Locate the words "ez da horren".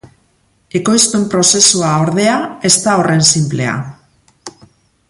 2.71-3.25